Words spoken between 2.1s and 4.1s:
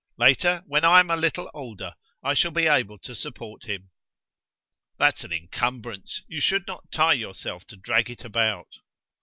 I shall be able to support him."